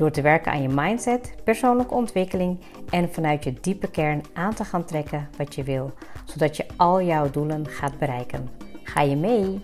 Door 0.00 0.10
te 0.10 0.22
werken 0.22 0.52
aan 0.52 0.62
je 0.62 0.68
mindset, 0.68 1.34
persoonlijke 1.44 1.94
ontwikkeling 1.94 2.60
en 2.90 3.12
vanuit 3.12 3.44
je 3.44 3.52
diepe 3.60 3.90
kern 3.90 4.22
aan 4.32 4.54
te 4.54 4.64
gaan 4.64 4.84
trekken 4.84 5.28
wat 5.36 5.54
je 5.54 5.62
wil, 5.62 5.92
zodat 6.24 6.56
je 6.56 6.66
al 6.76 7.02
jouw 7.02 7.30
doelen 7.30 7.66
gaat 7.66 7.98
bereiken. 7.98 8.48
Ga 8.82 9.00
je 9.00 9.16
mee? 9.16 9.60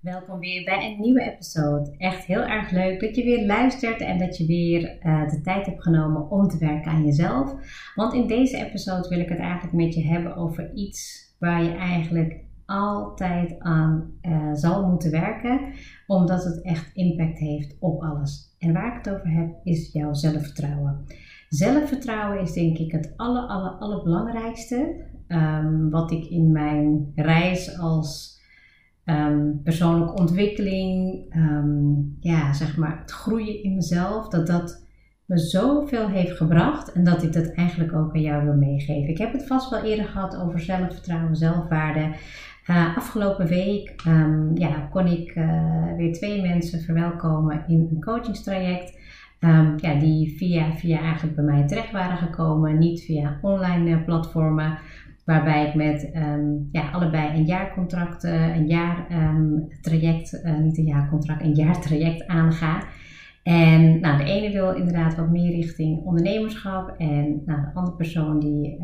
Welkom 0.00 0.38
weer 0.38 0.64
bij 0.64 0.90
een 0.90 1.00
nieuwe 1.00 1.32
episode. 1.32 1.94
Echt 1.98 2.24
heel 2.24 2.42
erg 2.42 2.70
leuk 2.70 3.00
dat 3.00 3.16
je 3.16 3.24
weer 3.24 3.46
luistert 3.46 4.00
en 4.00 4.18
dat 4.18 4.36
je 4.36 4.46
weer 4.46 4.98
uh, 5.02 5.28
de 5.28 5.40
tijd 5.40 5.66
hebt 5.66 5.82
genomen 5.82 6.30
om 6.30 6.48
te 6.48 6.58
werken 6.58 6.90
aan 6.90 7.04
jezelf. 7.04 7.54
Want 7.94 8.14
in 8.14 8.26
deze 8.26 8.56
episode 8.56 9.08
wil 9.08 9.20
ik 9.20 9.28
het 9.28 9.38
eigenlijk 9.38 9.72
met 9.72 9.94
je 9.94 10.06
hebben 10.06 10.36
over 10.36 10.74
iets 10.74 11.26
waar 11.38 11.62
je 11.64 11.72
eigenlijk 11.76 12.46
altijd 12.68 13.58
aan 13.58 14.10
uh, 14.22 14.52
zal 14.52 14.86
moeten 14.86 15.10
werken, 15.10 15.60
omdat 16.06 16.44
het 16.44 16.62
echt 16.62 16.90
impact 16.94 17.38
heeft 17.38 17.76
op 17.80 18.02
alles. 18.02 18.56
En 18.58 18.72
waar 18.72 18.96
ik 18.96 19.04
het 19.04 19.14
over 19.14 19.30
heb, 19.30 19.48
is 19.64 19.92
jouw 19.92 20.14
zelfvertrouwen. 20.14 21.04
Zelfvertrouwen 21.48 22.40
is 22.40 22.52
denk 22.52 22.78
ik 22.78 22.92
het 22.92 23.12
aller, 23.16 23.42
aller, 23.42 23.70
allerbelangrijkste 23.70 25.06
um, 25.28 25.90
wat 25.90 26.10
ik 26.10 26.24
in 26.24 26.52
mijn 26.52 27.12
reis 27.14 27.78
als 27.78 28.40
um, 29.04 29.60
persoonlijke 29.62 30.20
ontwikkeling, 30.20 31.24
um, 31.36 32.16
ja, 32.20 32.52
zeg 32.52 32.76
maar 32.76 32.98
het 33.00 33.10
groeien 33.10 33.62
in 33.62 33.74
mezelf, 33.74 34.28
dat 34.28 34.46
dat 34.46 34.86
me 35.24 35.38
zoveel 35.38 36.08
heeft 36.08 36.36
gebracht 36.36 36.92
en 36.92 37.04
dat 37.04 37.22
ik 37.22 37.32
dat 37.32 37.52
eigenlijk 37.52 37.92
ook 37.92 38.14
aan 38.14 38.20
jou 38.20 38.44
wil 38.44 38.54
meegeven. 38.54 39.08
Ik 39.08 39.18
heb 39.18 39.32
het 39.32 39.46
vast 39.46 39.70
wel 39.70 39.82
eerder 39.82 40.04
gehad 40.04 40.36
over 40.36 40.60
zelfvertrouwen, 40.60 41.36
zelfwaarde. 41.36 42.14
Uh, 42.70 42.96
afgelopen 42.96 43.46
week 43.46 43.94
um, 44.06 44.50
ja, 44.54 44.88
kon 44.90 45.06
ik 45.06 45.34
uh, 45.36 45.94
weer 45.96 46.12
twee 46.12 46.42
mensen 46.42 46.80
verwelkomen 46.80 47.64
in 47.66 47.88
een 47.90 48.00
coachingstraject. 48.00 48.98
Um, 49.40 49.74
ja, 49.76 49.94
die 49.94 50.36
via, 50.36 50.72
via 50.72 51.00
eigenlijk 51.00 51.36
bij 51.36 51.44
mij 51.44 51.66
terecht 51.66 51.92
waren 51.92 52.16
gekomen, 52.16 52.78
niet 52.78 53.00
via 53.02 53.38
online 53.42 53.90
uh, 53.90 54.04
platformen. 54.04 54.78
Waarbij 55.24 55.66
ik 55.66 55.74
met 55.74 56.10
um, 56.14 56.68
ja, 56.72 56.90
allebei 56.90 57.38
een 57.38 57.44
jaarcontract, 57.44 58.24
een 58.24 58.66
jaar 58.66 59.06
traject, 59.80 60.42
niet 60.62 60.78
een 60.78 60.86
jaarcontract, 60.86 61.42
een 61.42 61.54
jaartraject 61.54 62.26
aanga. 62.26 62.82
En 63.42 64.00
nou, 64.00 64.18
de 64.18 64.24
ene 64.24 64.52
wil 64.52 64.74
inderdaad 64.74 65.16
wat 65.16 65.30
meer 65.30 65.50
richting 65.50 66.04
ondernemerschap. 66.04 66.94
En 66.98 67.42
nou, 67.46 67.60
de 67.60 67.70
andere 67.74 67.96
persoon 67.96 68.38
die 68.40 68.78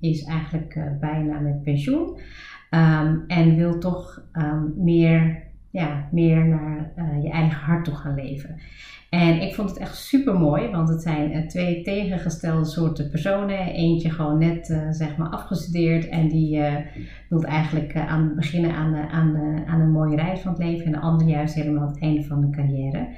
is 0.00 0.24
eigenlijk 0.24 0.80
bijna 1.00 1.38
met 1.38 1.62
pensioen. 1.62 2.18
Um, 2.70 3.24
en 3.26 3.56
wil 3.56 3.78
toch 3.78 4.22
um, 4.32 4.74
meer, 4.76 5.42
ja, 5.70 6.08
meer 6.12 6.46
naar 6.46 6.92
uh, 6.96 7.22
je 7.22 7.30
eigen 7.30 7.58
hart 7.58 7.84
toe 7.84 7.94
gaan 7.94 8.14
leven. 8.14 8.56
En 9.08 9.40
ik 9.40 9.54
vond 9.54 9.70
het 9.70 9.78
echt 9.78 9.96
super 9.96 10.34
mooi, 10.34 10.68
want 10.68 10.88
het 10.88 11.02
zijn 11.02 11.36
uh, 11.36 11.46
twee 11.46 11.82
tegengestelde 11.82 12.64
soorten 12.64 13.10
personen. 13.10 13.58
Eentje 13.58 14.10
gewoon 14.10 14.38
net 14.38 14.68
uh, 14.68 14.90
zeg 14.90 15.16
maar 15.16 15.28
afgestudeerd 15.28 16.08
en 16.08 16.28
die 16.28 16.62
wil 17.28 17.42
eigenlijk 17.42 17.96
aan 17.96 18.32
beginnen 18.34 18.74
aan, 18.74 18.94
aan, 18.94 19.62
aan 19.66 19.80
een 19.80 19.92
mooie 19.92 20.16
reis 20.16 20.40
van 20.40 20.52
het 20.52 20.62
leven. 20.62 20.86
En 20.86 20.92
de 20.92 21.00
andere 21.00 21.30
juist 21.30 21.54
helemaal 21.54 21.88
het 21.88 22.00
einde 22.00 22.24
van 22.24 22.40
de 22.40 22.50
carrière. 22.50 23.08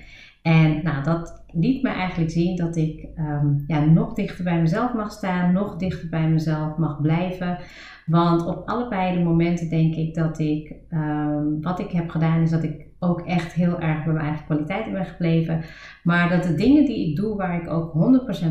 En 0.42 0.82
nou, 0.82 1.04
dat 1.04 1.44
liet 1.52 1.82
me 1.82 1.88
eigenlijk 1.88 2.30
zien 2.30 2.56
dat 2.56 2.76
ik 2.76 3.06
um, 3.18 3.64
ja, 3.66 3.84
nog 3.84 4.14
dichter 4.14 4.44
bij 4.44 4.60
mezelf 4.60 4.94
mag 4.94 5.12
staan, 5.12 5.52
nog 5.52 5.76
dichter 5.76 6.08
bij 6.08 6.28
mezelf 6.28 6.76
mag 6.76 7.00
blijven. 7.00 7.58
Want 8.06 8.46
op 8.46 8.68
allebei 8.68 9.16
de 9.16 9.24
momenten 9.24 9.68
denk 9.68 9.94
ik 9.94 10.14
dat 10.14 10.38
ik, 10.38 10.74
um, 10.90 11.62
wat 11.62 11.78
ik 11.78 11.90
heb 11.90 12.10
gedaan, 12.10 12.42
is 12.42 12.50
dat 12.50 12.62
ik 12.62 12.86
ook 12.98 13.20
echt 13.20 13.52
heel 13.52 13.80
erg 13.80 14.04
bij 14.04 14.12
mijn 14.12 14.26
eigen 14.26 14.44
kwaliteit 14.44 14.92
ben 14.92 15.04
gebleven. 15.04 15.64
Maar 16.02 16.28
dat 16.28 16.42
de 16.42 16.54
dingen 16.54 16.84
die 16.84 17.10
ik 17.10 17.16
doe, 17.16 17.36
waar 17.36 17.62
ik 17.62 17.70
ook 17.70 17.92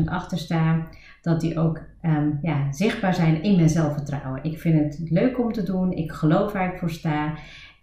100% 0.02 0.04
achter 0.04 0.38
sta, 0.38 0.86
dat 1.22 1.40
die 1.40 1.58
ook 1.58 1.80
um, 2.02 2.38
ja, 2.42 2.72
zichtbaar 2.72 3.14
zijn 3.14 3.42
in 3.42 3.56
mijn 3.56 3.68
zelfvertrouwen. 3.68 4.44
Ik 4.44 4.58
vind 4.58 4.78
het 4.78 5.10
leuk 5.10 5.38
om 5.38 5.52
te 5.52 5.62
doen, 5.62 5.92
ik 5.92 6.12
geloof 6.12 6.52
waar 6.52 6.72
ik 6.72 6.78
voor 6.78 6.90
sta. 6.90 7.34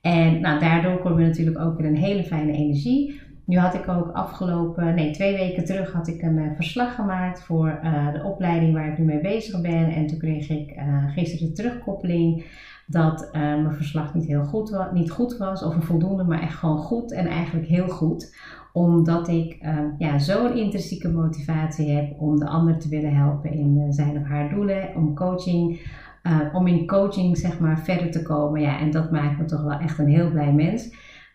En 0.02 0.42
nou, 0.42 0.60
daardoor 0.60 1.00
kom 1.00 1.20
je 1.20 1.26
natuurlijk 1.26 1.60
ook 1.60 1.78
weer 1.78 1.88
een 1.88 1.96
hele 1.96 2.24
fijne 2.24 2.52
energie. 2.52 3.22
Nu 3.50 3.58
had 3.58 3.74
ik 3.74 3.88
ook 3.88 4.10
afgelopen, 4.12 4.96
nee, 4.96 5.12
twee 5.12 5.34
weken 5.34 5.66
terug 5.66 5.92
had 5.92 6.08
ik 6.08 6.22
een 6.22 6.38
uh, 6.38 6.52
verslag 6.56 6.96
gemaakt 6.96 7.42
voor 7.42 7.80
uh, 7.84 8.12
de 8.12 8.24
opleiding 8.24 8.74
waar 8.74 8.88
ik 8.88 8.98
nu 8.98 9.04
mee 9.04 9.20
bezig 9.20 9.62
ben. 9.62 9.90
En 9.90 10.08
toen 10.08 10.18
kreeg 10.18 10.50
ik 10.50 10.76
uh, 10.76 11.12
gisteren 11.12 11.48
de 11.48 11.54
terugkoppeling 11.54 12.46
dat 12.86 13.30
mijn 13.32 13.74
verslag 13.74 14.14
niet 14.14 14.26
heel 14.26 14.44
goed, 14.44 14.70
was, 14.70 14.92
niet 14.92 15.12
goed 15.12 15.38
was, 15.38 15.64
of 15.64 15.76
een 15.76 15.84
voldoende, 15.84 16.24
maar 16.24 16.42
echt 16.42 16.56
gewoon 16.56 16.78
goed 16.78 17.12
en 17.12 17.26
eigenlijk 17.28 17.68
heel 17.68 17.88
goed. 17.88 18.36
Omdat 18.74 19.28
ik 19.28 19.58
ja, 19.98 20.20
zo'n 20.20 20.56
intrinsieke 20.56 21.10
motivatie 21.10 21.90
heb 21.90 22.22
om 22.22 22.40
de 22.40 22.48
ander 22.48 22.78
te 22.78 22.90
willen 22.90 23.16
helpen 23.16 23.52
in 23.52 23.94
zijn 23.94 24.18
of 24.18 24.24
haar 24.24 24.50
doelen, 24.50 24.96
om 24.96 25.16
coaching. 25.16 25.82
om 26.54 26.68
in 26.68 26.88
coaching 26.88 27.38
zeg 27.38 27.60
maar 27.60 27.80
verder 27.80 28.12
te 28.12 28.22
komen. 28.22 28.62
Ja, 28.62 28.80
en 28.80 28.92
dat 28.92 29.12
maakt 29.12 29.38
me 29.38 29.46
toch 29.46 29.64
wel 29.64 29.80
echt 29.80 29.98
een 29.98 30.10
heel 30.10 30.30
blij 30.30 30.54
mens. 30.54 30.90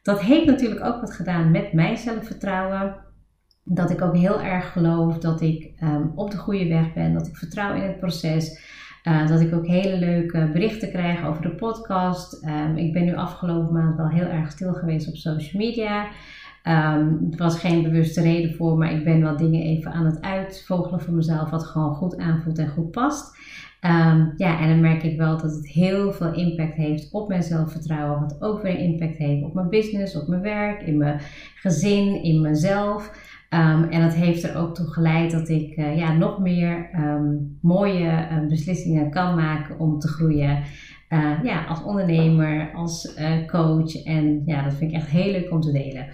Dat 0.04 0.20
heeft 0.20 0.46
natuurlijk 0.46 0.84
ook 0.84 1.00
wat 1.00 1.12
gedaan 1.12 1.50
met 1.50 1.72
mijn 1.72 1.96
zelfvertrouwen. 1.96 2.96
Dat 3.64 3.90
ik 3.90 4.02
ook 4.02 4.16
heel 4.16 4.40
erg 4.40 4.72
geloof 4.72 5.18
dat 5.18 5.40
ik 5.40 5.72
um, 5.82 6.12
op 6.14 6.30
de 6.30 6.36
goede 6.36 6.68
weg 6.68 6.92
ben, 6.92 7.12
dat 7.12 7.26
ik 7.26 7.36
vertrouw 7.36 7.74
in 7.74 7.82
het 7.82 7.98
proces. 7.98 8.72
Uh, 9.04 9.26
dat 9.26 9.40
ik 9.40 9.54
ook 9.54 9.66
hele 9.66 9.96
leuke 9.96 10.50
berichten 10.52 10.90
krijg 10.90 11.24
over 11.24 11.42
de 11.42 11.54
podcast. 11.54 12.44
Um, 12.44 12.76
ik 12.76 12.92
ben 12.92 13.04
nu 13.04 13.14
afgelopen 13.14 13.72
maand 13.72 13.96
wel 13.96 14.08
heel 14.08 14.26
erg 14.26 14.50
stil 14.50 14.72
geweest 14.72 15.08
op 15.08 15.16
social 15.16 15.62
media. 15.62 16.04
Um, 16.04 17.28
er 17.30 17.36
was 17.36 17.58
geen 17.58 17.82
bewuste 17.82 18.20
reden 18.20 18.54
voor, 18.54 18.78
maar 18.78 18.92
ik 18.92 19.04
ben 19.04 19.20
wel 19.20 19.36
dingen 19.36 19.62
even 19.62 19.92
aan 19.92 20.06
het 20.06 20.20
uitvogelen 20.20 21.00
voor 21.00 21.14
mezelf, 21.14 21.50
wat 21.50 21.64
gewoon 21.64 21.94
goed 21.94 22.18
aanvoelt 22.18 22.58
en 22.58 22.68
goed 22.68 22.90
past. 22.90 23.36
Um, 23.86 24.32
ja, 24.36 24.60
en 24.60 24.68
dan 24.68 24.80
merk 24.80 25.02
ik 25.02 25.16
wel 25.16 25.38
dat 25.38 25.52
het 25.54 25.68
heel 25.68 26.12
veel 26.12 26.32
impact 26.32 26.74
heeft 26.74 27.12
op 27.12 27.28
mijn 27.28 27.42
zelfvertrouwen, 27.42 28.20
wat 28.20 28.36
ook 28.40 28.62
weer 28.62 28.78
impact 28.78 29.16
heeft 29.16 29.42
op 29.42 29.54
mijn 29.54 29.68
business, 29.68 30.16
op 30.16 30.28
mijn 30.28 30.42
werk, 30.42 30.82
in 30.82 30.96
mijn 30.96 31.20
gezin, 31.54 32.22
in 32.22 32.40
mezelf. 32.40 33.10
Um, 33.50 33.84
en 33.90 34.00
dat 34.00 34.14
heeft 34.14 34.42
er 34.42 34.56
ook 34.56 34.74
toe 34.74 34.86
geleid 34.86 35.30
dat 35.30 35.48
ik 35.48 35.76
uh, 35.76 35.96
ja, 35.96 36.12
nog 36.12 36.38
meer 36.38 36.90
um, 36.98 37.58
mooie 37.62 38.28
uh, 38.30 38.48
beslissingen 38.48 39.10
kan 39.10 39.34
maken 39.34 39.78
om 39.78 39.98
te 39.98 40.08
groeien. 40.08 40.62
Uh, 41.10 41.30
ja, 41.42 41.64
als 41.64 41.82
ondernemer, 41.82 42.70
als 42.74 43.18
coach. 43.46 44.04
En 44.04 44.42
ja, 44.46 44.62
dat 44.62 44.74
vind 44.74 44.90
ik 44.90 44.96
echt 44.96 45.08
heel 45.08 45.32
leuk 45.32 45.50
om 45.50 45.60
te 45.60 45.72
delen. 45.72 46.06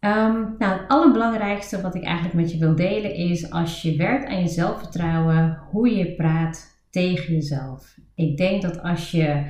Um, 0.00 0.54
nou, 0.58 0.78
het 0.78 0.88
allerbelangrijkste 0.88 1.80
wat 1.80 1.94
ik 1.94 2.04
eigenlijk 2.04 2.34
met 2.34 2.52
je 2.52 2.58
wil 2.58 2.76
delen 2.76 3.14
is 3.14 3.50
als 3.50 3.82
je 3.82 3.96
werkt 3.96 4.26
aan 4.28 4.40
je 4.40 4.48
zelfvertrouwen, 4.48 5.58
hoe 5.70 5.96
je 5.96 6.14
praat 6.14 6.80
tegen 6.90 7.34
jezelf. 7.34 7.96
Ik 8.14 8.36
denk 8.36 8.62
dat 8.62 8.82
als 8.82 9.10
je 9.10 9.44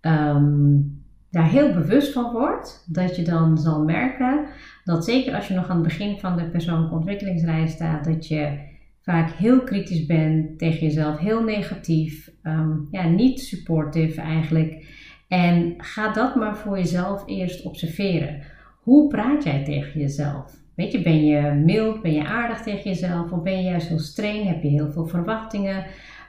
um, 0.00 1.02
daar 1.30 1.48
heel 1.48 1.72
bewust 1.72 2.12
van 2.12 2.32
wordt, 2.32 2.84
dat 2.86 3.16
je 3.16 3.22
dan 3.22 3.58
zal 3.58 3.84
merken 3.84 4.46
dat 4.84 5.04
zeker 5.04 5.34
als 5.34 5.48
je 5.48 5.54
nog 5.54 5.68
aan 5.68 5.76
het 5.76 5.84
begin 5.86 6.18
van 6.18 6.36
de 6.36 6.50
persoonlijke 6.50 6.94
ontwikkelingsreis 6.94 7.72
staat, 7.72 8.04
dat 8.04 8.28
je 8.28 8.58
vaak 9.02 9.30
heel 9.30 9.62
kritisch 9.62 10.06
bent 10.06 10.58
tegen 10.58 10.80
jezelf, 10.80 11.18
heel 11.18 11.42
negatief, 11.42 12.30
um, 12.42 12.88
ja, 12.90 13.08
niet 13.08 13.40
supportive 13.40 14.20
eigenlijk. 14.20 14.86
En 15.28 15.74
ga 15.78 16.12
dat 16.12 16.34
maar 16.34 16.56
voor 16.56 16.76
jezelf 16.78 17.22
eerst 17.26 17.64
observeren. 17.64 18.42
Hoe 18.84 19.08
praat 19.08 19.44
jij 19.44 19.64
tegen 19.64 20.00
jezelf? 20.00 20.56
Weet 20.74 20.92
je, 20.92 21.02
ben 21.02 21.24
je 21.24 21.52
mild, 21.52 22.02
ben 22.02 22.12
je 22.12 22.24
aardig 22.24 22.62
tegen 22.62 22.90
jezelf 22.90 23.32
of 23.32 23.42
ben 23.42 23.56
je 23.56 23.62
juist 23.62 23.88
heel 23.88 23.98
streng? 23.98 24.46
Heb 24.46 24.62
je 24.62 24.68
heel 24.68 24.90
veel 24.90 25.06
verwachtingen? 25.06 25.84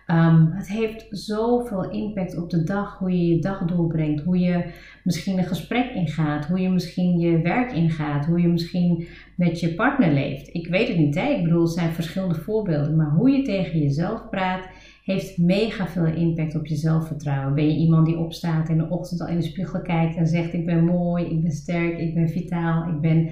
Ehm, 0.06 0.52
het 0.52 0.68
heeft 0.68 1.08
zoveel 1.10 1.92
impact 1.92 2.38
op 2.38 2.50
de 2.50 2.64
dag, 2.64 2.98
hoe 2.98 3.12
je 3.12 3.28
je 3.28 3.40
dag 3.40 3.66
doorbrengt, 3.66 4.24
hoe 4.24 4.40
je 4.40 4.74
misschien 5.04 5.38
een 5.38 5.46
gesprek 5.46 5.90
ingaat, 5.94 6.46
hoe 6.46 6.60
je 6.60 6.70
misschien 6.70 7.20
je 7.20 7.42
werk 7.42 7.72
ingaat, 7.72 8.26
hoe 8.26 8.42
je 8.42 8.48
misschien 8.48 9.08
met 9.36 9.60
je 9.60 9.74
partner 9.74 10.12
leeft. 10.12 10.50
Ik 10.54 10.68
weet 10.68 10.88
het 10.88 10.98
niet, 10.98 11.16
hè? 11.16 11.28
ik 11.28 11.44
bedoel, 11.44 11.62
het 11.62 11.72
zijn 11.72 11.94
verschillende 11.94 12.36
voorbeelden, 12.36 12.96
maar 12.96 13.12
hoe 13.12 13.30
je 13.30 13.42
tegen 13.42 13.80
jezelf 13.80 14.30
praat 14.30 14.68
heeft 15.06 15.38
mega 15.38 15.88
veel 15.88 16.06
impact 16.06 16.56
op 16.56 16.66
je 16.66 16.76
zelfvertrouwen. 16.76 17.54
Ben 17.56 17.68
je 17.68 17.78
iemand 17.78 18.06
die 18.06 18.18
opstaat 18.18 18.70
en 18.70 18.78
de 18.78 18.90
ochtend 18.90 19.22
al 19.22 19.28
in 19.28 19.40
de 19.40 19.44
spiegel 19.44 19.82
kijkt 19.82 20.16
en 20.16 20.28
zegt: 20.28 20.54
Ik 20.54 20.66
ben 20.66 20.86
mooi, 20.86 21.26
ik 21.26 21.42
ben 21.42 21.52
sterk, 21.52 22.00
ik 22.00 22.14
ben 22.14 22.30
vitaal, 22.30 22.90
ik 22.90 23.02
ben, 23.02 23.32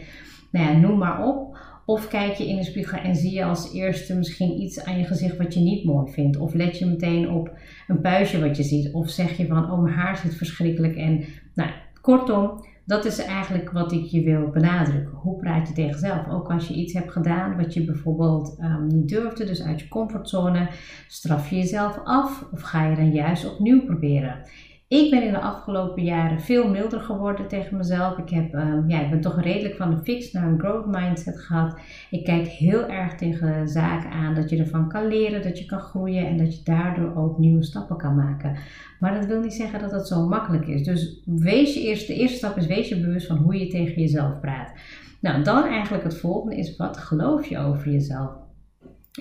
nou 0.51 0.65
ja, 0.65 0.77
noem 0.77 0.97
maar 0.97 1.27
op. 1.27 1.57
Of 1.85 2.07
kijk 2.07 2.33
je 2.33 2.47
in 2.47 2.55
de 2.55 2.63
spiegel 2.63 2.97
en 2.97 3.15
zie 3.15 3.31
je 3.31 3.43
als 3.43 3.73
eerste 3.73 4.15
misschien 4.15 4.61
iets 4.61 4.83
aan 4.83 4.97
je 4.97 5.05
gezicht 5.05 5.37
wat 5.37 5.53
je 5.53 5.59
niet 5.59 5.83
mooi 5.83 6.11
vindt. 6.11 6.37
Of 6.37 6.53
let 6.53 6.79
je 6.79 6.85
meteen 6.85 7.29
op 7.29 7.51
een 7.87 8.01
puistje 8.01 8.39
wat 8.39 8.57
je 8.57 8.63
ziet. 8.63 8.93
Of 8.93 9.09
zeg 9.09 9.37
je 9.37 9.47
van, 9.47 9.71
oh 9.71 9.81
mijn 9.81 9.95
haar 9.95 10.17
zit 10.17 10.35
verschrikkelijk. 10.35 10.95
En 10.95 11.23
nou, 11.53 11.69
kortom, 12.01 12.65
dat 12.85 13.05
is 13.05 13.19
eigenlijk 13.19 13.71
wat 13.71 13.91
ik 13.91 14.05
je 14.05 14.23
wil 14.23 14.49
benadrukken. 14.49 15.13
Hoe 15.13 15.37
praat 15.37 15.67
je 15.67 15.73
tegen 15.73 15.91
jezelf? 15.91 16.27
Ook 16.29 16.51
als 16.51 16.67
je 16.67 16.73
iets 16.73 16.93
hebt 16.93 17.11
gedaan 17.11 17.57
wat 17.57 17.73
je 17.73 17.85
bijvoorbeeld 17.85 18.57
um, 18.59 18.87
niet 18.87 19.09
durfde, 19.09 19.45
dus 19.45 19.63
uit 19.63 19.79
je 19.79 19.87
comfortzone, 19.87 20.67
straf 21.07 21.49
je 21.49 21.55
jezelf 21.55 21.99
af 22.03 22.47
of 22.51 22.61
ga 22.61 22.85
je 22.85 22.95
dan 22.95 23.11
juist 23.11 23.51
opnieuw 23.51 23.85
proberen? 23.85 24.45
Ik 24.93 25.09
ben 25.09 25.23
in 25.23 25.31
de 25.31 25.39
afgelopen 25.39 26.03
jaren 26.03 26.41
veel 26.41 26.69
milder 26.69 27.01
geworden 27.01 27.47
tegen 27.47 27.77
mezelf. 27.77 28.17
Ik, 28.17 28.29
heb, 28.29 28.53
um, 28.53 28.89
ja, 28.89 29.01
ik 29.01 29.09
ben 29.09 29.21
toch 29.21 29.41
redelijk 29.41 29.75
van 29.75 29.91
een 29.91 30.03
fix 30.03 30.31
naar 30.31 30.47
een 30.47 30.59
growth 30.59 30.85
mindset 30.85 31.39
gehad. 31.39 31.79
Ik 32.09 32.23
kijk 32.23 32.47
heel 32.47 32.87
erg 32.87 33.15
tegen 33.15 33.67
zaken 33.67 34.09
aan 34.09 34.35
dat 34.35 34.49
je 34.49 34.57
ervan 34.57 34.89
kan 34.89 35.07
leren, 35.07 35.41
dat 35.41 35.59
je 35.59 35.65
kan 35.65 35.79
groeien 35.79 36.27
en 36.27 36.37
dat 36.37 36.55
je 36.55 36.63
daardoor 36.63 37.15
ook 37.15 37.37
nieuwe 37.37 37.63
stappen 37.63 37.97
kan 37.97 38.15
maken. 38.15 38.57
Maar 38.99 39.13
dat 39.13 39.25
wil 39.25 39.39
niet 39.39 39.53
zeggen 39.53 39.79
dat 39.79 39.91
dat 39.91 40.07
zo 40.07 40.27
makkelijk 40.27 40.67
is. 40.67 40.83
Dus 40.83 41.21
wees 41.25 41.73
je 41.73 41.81
eerst, 41.81 42.07
de 42.07 42.15
eerste 42.15 42.37
stap 42.37 42.57
is 42.57 42.67
wees 42.67 42.89
je 42.89 42.99
bewust 42.99 43.27
van 43.27 43.37
hoe 43.37 43.59
je 43.59 43.67
tegen 43.67 44.01
jezelf 44.01 44.39
praat. 44.39 44.71
Nou, 45.19 45.43
dan 45.43 45.63
eigenlijk 45.63 46.03
het 46.03 46.17
volgende 46.17 46.57
is 46.57 46.75
wat 46.75 46.97
geloof 46.97 47.45
je 47.45 47.57
over 47.57 47.91
jezelf? 47.91 48.42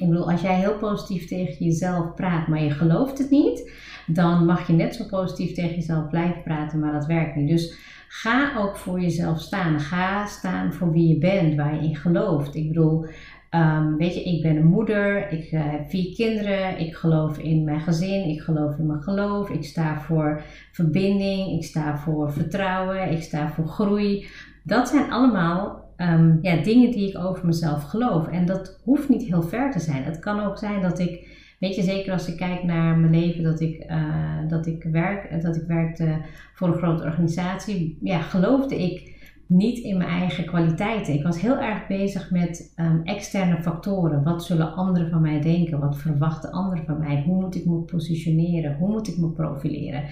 Ik 0.00 0.08
bedoel, 0.08 0.30
als 0.30 0.40
jij 0.40 0.58
heel 0.58 0.78
positief 0.78 1.26
tegen 1.26 1.64
jezelf 1.64 2.14
praat, 2.14 2.46
maar 2.46 2.62
je 2.62 2.70
gelooft 2.70 3.18
het 3.18 3.30
niet, 3.30 3.72
dan 4.06 4.46
mag 4.46 4.66
je 4.66 4.72
net 4.72 4.94
zo 4.94 5.04
positief 5.04 5.52
tegen 5.52 5.74
jezelf 5.74 6.08
blijven 6.08 6.42
praten, 6.42 6.78
maar 6.78 6.92
dat 6.92 7.06
werkt 7.06 7.36
niet. 7.36 7.48
Dus 7.48 7.78
ga 8.08 8.52
ook 8.58 8.76
voor 8.76 9.00
jezelf 9.00 9.40
staan. 9.40 9.80
Ga 9.80 10.26
staan 10.26 10.72
voor 10.72 10.92
wie 10.92 11.08
je 11.08 11.18
bent, 11.18 11.54
waar 11.54 11.74
je 11.74 11.88
in 11.88 11.96
gelooft. 11.96 12.54
Ik 12.54 12.68
bedoel, 12.68 13.06
um, 13.50 13.96
weet 13.96 14.14
je, 14.14 14.22
ik 14.22 14.42
ben 14.42 14.56
een 14.56 14.66
moeder, 14.66 15.32
ik 15.32 15.52
uh, 15.52 15.60
heb 15.70 15.90
vier 15.90 16.14
kinderen, 16.14 16.78
ik 16.78 16.94
geloof 16.94 17.38
in 17.38 17.64
mijn 17.64 17.80
gezin, 17.80 18.28
ik 18.28 18.40
geloof 18.40 18.78
in 18.78 18.86
mijn 18.86 19.02
geloof, 19.02 19.50
ik 19.50 19.64
sta 19.64 20.00
voor 20.00 20.42
verbinding, 20.72 21.56
ik 21.56 21.64
sta 21.64 21.98
voor 21.98 22.32
vertrouwen, 22.32 23.10
ik 23.10 23.22
sta 23.22 23.50
voor 23.50 23.66
groei. 23.66 24.26
Dat 24.62 24.88
zijn 24.88 25.10
allemaal 25.10 25.81
um, 26.02 26.38
ja, 26.42 26.56
dingen 26.56 26.90
die 26.90 27.08
ik 27.08 27.18
over 27.18 27.46
mezelf 27.46 27.82
geloof. 27.82 28.26
En 28.28 28.46
dat 28.46 28.80
hoeft 28.84 29.08
niet 29.08 29.22
heel 29.22 29.42
ver 29.42 29.70
te 29.70 29.80
zijn. 29.80 30.02
Het 30.02 30.18
kan 30.18 30.40
ook 30.40 30.58
zijn 30.58 30.82
dat 30.82 30.98
ik, 30.98 31.28
weet 31.58 31.74
je, 31.74 31.82
zeker 31.82 32.12
als 32.12 32.28
ik 32.28 32.36
kijk 32.36 32.62
naar 32.62 32.98
mijn 32.98 33.20
leven, 33.20 33.42
dat 33.42 33.60
ik, 33.60 33.84
uh, 33.90 34.48
dat 34.48 34.66
ik, 34.66 34.82
werk, 34.82 35.42
dat 35.42 35.56
ik 35.56 35.66
werkte 35.66 36.16
voor 36.54 36.68
een 36.68 36.78
grote 36.78 37.04
organisatie, 37.04 37.98
ja, 38.00 38.20
geloofde 38.20 38.82
ik 38.82 39.10
niet 39.46 39.78
in 39.78 39.96
mijn 39.96 40.10
eigen 40.10 40.44
kwaliteiten. 40.44 41.14
Ik 41.14 41.22
was 41.22 41.40
heel 41.40 41.58
erg 41.58 41.86
bezig 41.86 42.30
met 42.30 42.72
um, 42.76 43.00
externe 43.04 43.62
factoren. 43.62 44.22
Wat 44.22 44.44
zullen 44.44 44.74
anderen 44.74 45.10
van 45.10 45.20
mij 45.20 45.40
denken? 45.40 45.80
Wat 45.80 45.98
verwachten 45.98 46.50
anderen 46.50 46.84
van 46.84 46.98
mij? 46.98 47.22
Hoe 47.26 47.40
moet 47.40 47.54
ik 47.54 47.66
me 47.66 47.78
positioneren? 47.78 48.76
Hoe 48.76 48.88
moet 48.88 49.08
ik 49.08 49.18
me 49.18 49.28
profileren? 49.28 50.02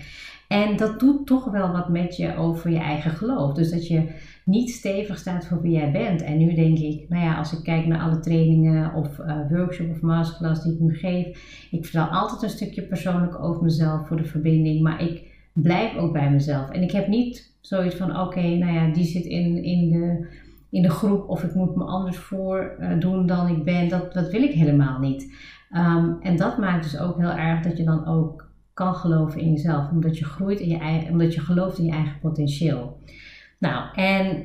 En 0.52 0.76
dat 0.76 1.00
doet 1.00 1.26
toch 1.26 1.44
wel 1.44 1.72
wat 1.72 1.88
met 1.88 2.16
je 2.16 2.36
over 2.36 2.70
je 2.70 2.78
eigen 2.78 3.10
geloof. 3.10 3.54
Dus 3.54 3.70
dat 3.70 3.86
je 3.86 4.08
niet 4.44 4.70
stevig 4.70 5.18
staat 5.18 5.46
voor 5.46 5.62
wie 5.62 5.72
jij 5.72 5.92
bent. 5.92 6.22
En 6.22 6.38
nu 6.38 6.54
denk 6.54 6.78
ik, 6.78 7.08
nou 7.08 7.24
ja, 7.24 7.38
als 7.38 7.52
ik 7.52 7.62
kijk 7.62 7.86
naar 7.86 8.00
alle 8.00 8.20
trainingen 8.20 8.94
of 8.94 9.18
uh, 9.18 9.36
workshop 9.50 9.90
of 9.90 10.00
masterclass 10.00 10.62
die 10.62 10.72
ik 10.72 10.80
nu 10.80 10.94
geef, 10.94 11.26
ik 11.70 11.84
vertel 11.84 12.04
altijd 12.04 12.42
een 12.42 12.48
stukje 12.48 12.82
persoonlijk 12.82 13.42
over 13.42 13.62
mezelf 13.62 14.06
voor 14.06 14.16
de 14.16 14.24
verbinding, 14.24 14.82
maar 14.82 15.02
ik 15.02 15.22
blijf 15.52 15.96
ook 15.96 16.12
bij 16.12 16.30
mezelf. 16.30 16.70
En 16.70 16.82
ik 16.82 16.90
heb 16.90 17.08
niet 17.08 17.54
zoiets 17.60 17.94
van, 17.94 18.20
oké, 18.20 18.42
nou 18.42 18.72
ja, 18.72 18.92
die 18.92 19.04
zit 19.04 19.24
in, 19.24 19.64
in, 19.64 19.90
de, 19.90 20.26
in 20.70 20.82
de 20.82 20.90
groep 20.90 21.28
of 21.28 21.44
ik 21.44 21.54
moet 21.54 21.76
me 21.76 21.84
anders 21.84 22.16
voor 22.16 22.76
uh, 22.80 23.00
doen 23.00 23.26
dan 23.26 23.48
ik 23.48 23.64
ben. 23.64 23.88
Dat, 23.88 24.12
dat 24.12 24.30
wil 24.30 24.42
ik 24.42 24.52
helemaal 24.52 24.98
niet. 24.98 25.34
Um, 25.72 26.16
en 26.20 26.36
dat 26.36 26.58
maakt 26.58 26.82
dus 26.82 26.98
ook 26.98 27.18
heel 27.18 27.32
erg 27.32 27.62
dat 27.62 27.76
je 27.76 27.84
dan 27.84 28.06
ook 28.06 28.49
kan 28.80 28.94
geloven 28.94 29.40
in 29.40 29.52
jezelf, 29.52 29.90
omdat 29.90 30.18
je 30.18 30.24
groeit 30.24 30.60
in 30.60 30.68
je 30.68 30.78
eigen, 30.78 31.10
omdat 31.10 31.34
je 31.34 31.40
gelooft 31.40 31.78
in 31.78 31.84
je 31.84 31.90
eigen 31.92 32.18
potentieel. 32.20 32.98
Nou, 33.58 33.94
en 33.94 34.44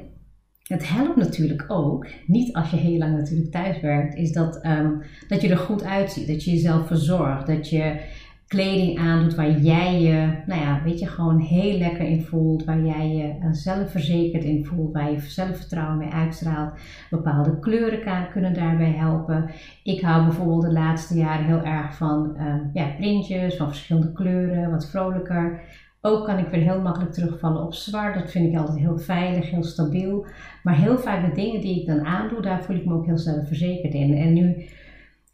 het 0.64 0.90
helpt 0.90 1.16
natuurlijk 1.16 1.66
ook, 1.68 2.08
niet 2.28 2.54
als 2.54 2.70
je 2.70 2.78
heel 2.78 2.98
lang 2.98 3.16
natuurlijk 3.18 3.52
thuis 3.52 3.82
werkt, 3.82 4.16
is 4.16 4.32
dat, 4.32 4.66
um, 4.66 5.02
dat 5.28 5.42
je 5.42 5.50
er 5.50 5.58
goed 5.58 5.84
uitziet. 5.84 6.28
Dat 6.28 6.44
je 6.44 6.52
jezelf 6.52 6.88
verzorgt. 6.88 7.48
Dat 7.48 7.70
je 7.70 8.00
kleding 8.48 9.00
aandoet 9.00 9.36
waar 9.36 9.60
jij 9.60 10.02
je, 10.02 10.44
nou 10.46 10.62
ja, 10.62 10.82
weet 10.84 11.00
je, 11.00 11.08
gewoon 11.08 11.40
heel 11.40 11.78
lekker 11.78 12.06
in 12.06 12.22
voelt. 12.22 12.64
Waar 12.64 12.86
jij 12.86 13.10
je 13.10 13.24
uh, 13.24 13.52
zelfverzekerd 13.52 14.44
in 14.44 14.66
voelt. 14.66 14.94
Waar 14.94 15.12
je 15.12 15.20
zelfvertrouwen 15.20 15.98
mee 15.98 16.10
uitstraalt. 16.10 16.74
Bepaalde 17.10 17.60
kleuren 17.60 18.30
kunnen 18.32 18.54
daarbij 18.54 18.92
helpen. 18.92 19.50
Ik 19.84 20.02
hou 20.02 20.24
bijvoorbeeld 20.24 20.62
de 20.62 20.72
laatste 20.72 21.18
jaren 21.18 21.46
heel 21.46 21.64
erg 21.64 21.96
van 21.96 22.38
um, 22.40 22.70
ja, 22.74 22.88
printjes, 22.98 23.56
van 23.56 23.68
verschillende 23.68 24.12
kleuren, 24.12 24.72
wat 24.72 24.90
vrolijker. 24.90 25.62
Ook 26.02 26.26
kan 26.26 26.38
ik 26.38 26.48
weer 26.48 26.62
heel 26.62 26.82
makkelijk 26.82 27.14
terugvallen 27.14 27.64
op 27.64 27.74
zwart. 27.74 28.16
Dat 28.16 28.32
vind 28.32 28.54
ik 28.54 28.60
altijd 28.60 28.78
heel 28.78 28.98
veilig, 28.98 29.50
heel 29.50 29.64
stabiel. 29.64 30.26
Maar 30.64 30.76
heel 30.76 30.98
vaak 30.98 31.26
de 31.26 31.42
dingen 31.42 31.62
die 31.62 31.80
ik 31.80 31.88
dan 31.88 32.06
aandoe, 32.06 32.42
daar 32.42 32.64
voel 32.64 32.76
ik 32.76 32.86
me 32.86 32.94
ook 32.94 33.06
heel 33.06 33.18
zelfverzekerd 33.18 33.94
in. 33.94 34.18
En 34.18 34.34
nu 34.34 34.66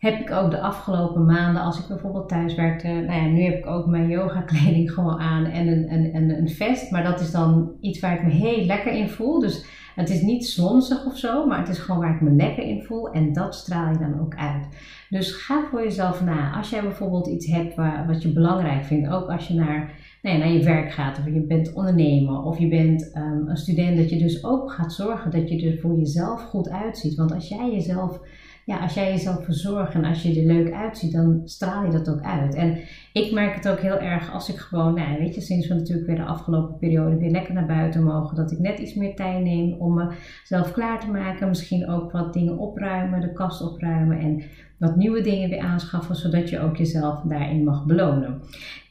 heb 0.01 0.19
ik 0.19 0.31
ook 0.31 0.51
de 0.51 0.61
afgelopen 0.61 1.25
maanden, 1.25 1.61
als 1.61 1.79
ik 1.79 1.87
bijvoorbeeld 1.87 2.29
thuis 2.29 2.55
werkte, 2.55 2.87
nou 2.87 3.21
ja, 3.21 3.25
nu 3.25 3.41
heb 3.41 3.57
ik 3.57 3.65
ook 3.65 3.85
mijn 3.85 4.09
yoga 4.09 4.41
kleding 4.41 4.91
gewoon 4.93 5.19
aan 5.19 5.45
en 5.45 5.67
een, 5.67 5.93
een, 5.93 6.15
een, 6.15 6.29
een 6.29 6.49
vest. 6.49 6.91
Maar 6.91 7.03
dat 7.03 7.19
is 7.19 7.31
dan 7.31 7.71
iets 7.81 7.99
waar 7.99 8.13
ik 8.13 8.23
me 8.23 8.29
heel 8.29 8.65
lekker 8.65 8.93
in 8.93 9.09
voel. 9.09 9.39
Dus 9.39 9.65
het 9.95 10.09
is 10.09 10.21
niet 10.21 10.45
slonsig 10.45 11.05
of 11.05 11.17
zo, 11.17 11.47
maar 11.47 11.59
het 11.59 11.69
is 11.69 11.77
gewoon 11.77 12.01
waar 12.01 12.15
ik 12.15 12.21
me 12.21 12.31
lekker 12.31 12.63
in 12.63 12.83
voel. 12.83 13.11
En 13.11 13.33
dat 13.33 13.55
straal 13.55 13.91
je 13.91 13.97
dan 13.97 14.19
ook 14.19 14.35
uit. 14.35 14.67
Dus 15.09 15.31
ga 15.31 15.63
voor 15.69 15.83
jezelf 15.83 16.23
na. 16.23 16.57
Als 16.57 16.69
jij 16.69 16.81
bijvoorbeeld 16.81 17.27
iets 17.27 17.45
hebt 17.45 17.75
wat 18.07 18.21
je 18.21 18.33
belangrijk 18.33 18.83
vindt, 18.83 19.09
ook 19.09 19.29
als 19.29 19.47
je 19.47 19.53
naar 19.53 19.93
nou 20.21 20.37
ja, 20.37 20.43
naar 20.43 20.53
je 20.53 20.63
werk 20.63 20.91
gaat, 20.91 21.19
of 21.19 21.25
je 21.25 21.39
bent 21.39 21.73
ondernemer, 21.73 22.43
of 22.43 22.59
je 22.59 22.67
bent 22.67 23.11
um, 23.15 23.47
een 23.47 23.57
student, 23.57 23.97
dat 23.97 24.09
je 24.09 24.17
dus 24.17 24.43
ook 24.43 24.71
gaat 24.71 24.93
zorgen 24.93 25.31
dat 25.31 25.49
je 25.49 25.69
er 25.69 25.79
voor 25.79 25.97
jezelf 25.97 26.41
goed 26.41 26.69
uitziet. 26.69 27.15
Want 27.15 27.33
als 27.33 27.47
jij 27.47 27.71
jezelf, 27.71 28.19
ja, 28.65 28.77
als 28.77 28.93
jij 28.93 29.11
jezelf 29.11 29.43
verzorgt 29.43 29.93
en 29.93 30.05
als 30.05 30.21
je 30.21 30.39
er 30.39 30.45
leuk 30.45 30.73
uitziet, 30.73 31.11
dan 31.11 31.41
straal 31.45 31.85
je 31.85 31.91
dat 31.91 32.09
ook 32.09 32.21
uit. 32.21 32.55
En 32.55 32.77
ik 33.13 33.31
merk 33.31 33.55
het 33.55 33.69
ook 33.69 33.79
heel 33.79 33.99
erg 33.99 34.33
als 34.33 34.49
ik 34.49 34.57
gewoon, 34.57 34.93
nou, 34.93 35.17
weet 35.17 35.35
je, 35.35 35.41
sinds 35.41 35.67
we 35.67 35.73
natuurlijk 35.73 36.07
weer 36.07 36.15
de 36.15 36.25
afgelopen 36.25 36.77
periode 36.77 37.17
weer 37.17 37.31
lekker 37.31 37.53
naar 37.53 37.65
buiten 37.65 38.03
mogen, 38.03 38.35
dat 38.35 38.51
ik 38.51 38.59
net 38.59 38.79
iets 38.79 38.93
meer 38.93 39.15
tijd 39.15 39.43
neem 39.43 39.73
om 39.73 39.93
mezelf 39.93 40.71
klaar 40.71 40.99
te 40.99 41.11
maken. 41.11 41.47
Misschien 41.47 41.89
ook 41.89 42.11
wat 42.11 42.33
dingen 42.33 42.57
opruimen, 42.57 43.21
de 43.21 43.33
kast 43.33 43.61
opruimen 43.61 44.19
en 44.19 44.43
wat 44.81 44.95
nieuwe 44.95 45.21
dingen 45.21 45.49
weer 45.49 45.59
aanschaffen, 45.59 46.15
zodat 46.15 46.49
je 46.49 46.59
ook 46.59 46.77
jezelf 46.77 47.21
daarin 47.21 47.63
mag 47.63 47.85
belonen. 47.85 48.41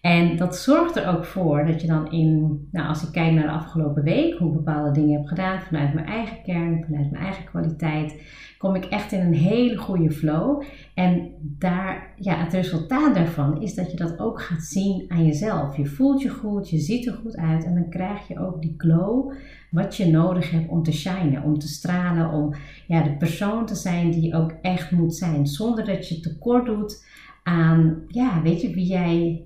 En 0.01 0.37
dat 0.37 0.57
zorgt 0.57 0.97
er 0.97 1.09
ook 1.09 1.25
voor 1.25 1.67
dat 1.67 1.81
je 1.81 1.87
dan 1.87 2.11
in, 2.11 2.69
nou 2.71 2.89
als 2.89 3.03
ik 3.03 3.13
kijk 3.13 3.33
naar 3.33 3.47
de 3.47 3.51
afgelopen 3.51 4.03
week, 4.03 4.39
hoe 4.39 4.49
ik 4.49 4.57
bepaalde 4.57 5.01
dingen 5.01 5.19
heb 5.19 5.27
gedaan 5.27 5.61
vanuit 5.61 5.95
mijn 5.95 6.07
eigen 6.07 6.43
kern, 6.43 6.85
vanuit 6.85 7.11
mijn 7.11 7.25
eigen 7.25 7.45
kwaliteit, 7.45 8.23
kom 8.59 8.75
ik 8.75 8.85
echt 8.85 9.13
in 9.13 9.21
een 9.21 9.35
hele 9.35 9.77
goede 9.77 10.11
flow. 10.11 10.63
En 10.95 11.31
daar, 11.41 12.13
ja, 12.17 12.35
het 12.35 12.53
resultaat 12.53 13.15
daarvan 13.15 13.63
is 13.63 13.75
dat 13.75 13.91
je 13.91 13.97
dat 13.97 14.19
ook 14.19 14.41
gaat 14.43 14.63
zien 14.63 15.05
aan 15.09 15.27
jezelf. 15.27 15.77
Je 15.77 15.87
voelt 15.87 16.23
je 16.23 16.29
goed, 16.29 16.71
je 16.71 16.79
ziet 16.79 17.07
er 17.07 17.13
goed 17.13 17.37
uit 17.37 17.65
en 17.65 17.75
dan 17.75 17.89
krijg 17.89 18.29
je 18.29 18.39
ook 18.39 18.63
die 18.63 18.75
glow 18.77 19.33
wat 19.71 19.97
je 19.97 20.07
nodig 20.07 20.51
hebt 20.51 20.69
om 20.69 20.83
te 20.83 20.93
shinen, 20.93 21.43
om 21.43 21.59
te 21.59 21.69
stralen, 21.69 22.31
om 22.31 22.55
ja, 22.87 23.03
de 23.03 23.17
persoon 23.17 23.67
te 23.67 23.75
zijn 23.75 24.11
die 24.11 24.23
je 24.23 24.35
ook 24.35 24.55
echt 24.63 24.91
moet 24.91 25.15
zijn, 25.15 25.47
zonder 25.47 25.85
dat 25.85 26.09
je 26.09 26.21
tekort 26.21 26.67
doet 26.67 27.07
aan, 27.43 28.03
ja, 28.07 28.43
weet 28.43 28.61
je, 28.61 28.75
wie 28.75 28.87
jij 28.87 29.45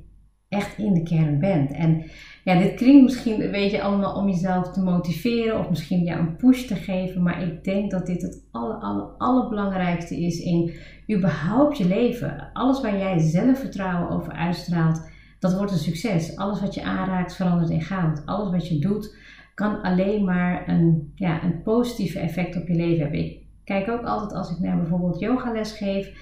echt 0.49 0.79
in 0.79 0.95
de 0.95 1.03
kern 1.03 1.39
bent. 1.39 1.73
En 1.73 2.05
ja, 2.45 2.59
dit 2.59 2.75
klinkt 2.75 3.03
misschien 3.03 3.45
een 3.45 3.51
beetje 3.51 3.83
allemaal 3.83 4.15
om 4.15 4.29
jezelf 4.29 4.73
te 4.73 4.83
motiveren 4.83 5.59
of 5.59 5.69
misschien 5.69 6.05
ja, 6.05 6.19
een 6.19 6.37
push 6.37 6.67
te 6.67 6.75
geven, 6.75 7.23
maar 7.23 7.43
ik 7.43 7.65
denk 7.65 7.91
dat 7.91 8.07
dit 8.07 8.23
het 8.23 8.49
aller, 8.51 8.77
aller, 8.77 9.05
allerbelangrijkste 9.19 10.21
is 10.21 10.39
in 10.39 10.73
überhaupt 11.13 11.79
je 11.79 11.87
leven. 11.87 12.51
Alles 12.53 12.81
waar 12.81 12.99
jij 12.99 13.19
zelfvertrouwen 13.19 14.11
over 14.11 14.33
uitstraalt, 14.33 15.11
dat 15.39 15.57
wordt 15.57 15.73
een 15.73 15.79
succes. 15.79 16.37
Alles 16.37 16.61
wat 16.61 16.75
je 16.75 16.83
aanraakt 16.83 17.37
verandert 17.37 17.71
in 17.71 17.83
goud. 17.83 18.27
Alles 18.27 18.51
wat 18.51 18.69
je 18.69 18.79
doet 18.79 19.17
kan 19.55 19.83
alleen 19.83 20.25
maar 20.25 20.69
een, 20.69 21.13
ja, 21.15 21.45
een 21.45 21.63
positief 21.63 22.15
effect 22.15 22.57
op 22.57 22.69
je 22.69 22.75
leven 22.75 23.03
hebben. 23.03 23.25
Ik 23.25 23.39
kijk 23.65 23.89
ook 23.89 24.05
altijd 24.05 24.33
als 24.33 24.51
ik 24.51 24.59
naar 24.59 24.77
bijvoorbeeld 24.77 25.21
yogales 25.21 25.73
geef 25.73 26.13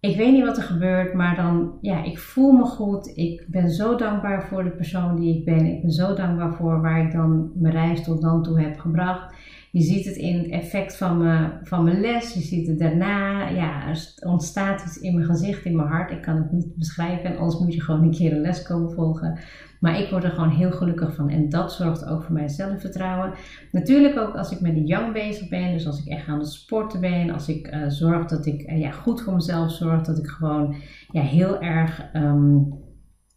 ik 0.00 0.16
weet 0.16 0.32
niet 0.32 0.44
wat 0.44 0.56
er 0.56 0.62
gebeurt, 0.62 1.14
maar 1.14 1.36
dan, 1.36 1.78
ja, 1.80 2.04
ik 2.04 2.18
voel 2.18 2.52
me 2.52 2.64
goed. 2.64 3.16
Ik 3.16 3.44
ben 3.48 3.70
zo 3.70 3.96
dankbaar 3.96 4.42
voor 4.48 4.64
de 4.64 4.70
persoon 4.70 5.16
die 5.16 5.38
ik 5.38 5.44
ben. 5.44 5.66
Ik 5.66 5.82
ben 5.82 5.90
zo 5.90 6.14
dankbaar 6.14 6.54
voor 6.54 6.80
waar 6.80 7.04
ik 7.04 7.12
dan 7.12 7.50
mijn 7.54 7.74
reis 7.74 8.04
tot 8.04 8.20
dan 8.20 8.42
toe 8.42 8.60
heb 8.60 8.78
gebracht. 8.78 9.34
Je 9.70 9.82
ziet 9.82 10.04
het 10.04 10.16
in 10.16 10.38
het 10.38 10.48
effect 10.48 10.96
van 10.96 11.50
van 11.62 11.84
mijn 11.84 12.00
les. 12.00 12.34
Je 12.34 12.40
ziet 12.40 12.66
het 12.66 12.78
daarna. 12.78 13.48
Ja, 13.48 13.88
er 13.88 14.28
ontstaat 14.28 14.84
iets 14.84 15.00
in 15.00 15.14
mijn 15.14 15.26
gezicht, 15.26 15.64
in 15.64 15.76
mijn 15.76 15.88
hart. 15.88 16.10
Ik 16.10 16.22
kan 16.22 16.36
het 16.36 16.52
niet 16.52 16.76
beschrijven. 16.76 17.24
En 17.30 17.38
anders 17.38 17.60
moet 17.60 17.74
je 17.74 17.82
gewoon 17.82 18.02
een 18.02 18.10
keer 18.10 18.32
een 18.32 18.40
les 18.40 18.62
komen 18.62 18.90
volgen. 18.90 19.38
Maar 19.80 20.00
ik 20.00 20.10
word 20.10 20.24
er 20.24 20.30
gewoon 20.30 20.50
heel 20.50 20.70
gelukkig 20.70 21.14
van. 21.14 21.30
En 21.30 21.48
dat 21.48 21.72
zorgt 21.72 22.06
ook 22.06 22.22
voor 22.22 22.34
mijn 22.34 22.50
zelfvertrouwen. 22.50 23.32
Natuurlijk 23.72 24.18
ook 24.18 24.34
als 24.34 24.50
ik 24.50 24.60
met 24.60 24.74
de 24.74 24.84
young 24.84 25.12
bezig 25.12 25.48
ben. 25.48 25.72
Dus 25.72 25.86
als 25.86 26.04
ik 26.04 26.06
echt 26.06 26.28
aan 26.28 26.38
het 26.38 26.52
sporten 26.52 27.00
ben. 27.00 27.30
Als 27.30 27.48
ik 27.48 27.74
uh, 27.74 27.88
zorg 27.88 28.26
dat 28.26 28.46
ik 28.46 28.70
uh, 28.70 28.80
ja, 28.80 28.90
goed 28.90 29.22
voor 29.22 29.34
mezelf 29.34 29.72
zorg. 29.72 30.02
Dat 30.02 30.18
ik 30.18 30.26
gewoon 30.26 30.74
ja, 31.10 31.22
heel 31.22 31.60
erg... 31.60 32.10
Um, 32.14 32.84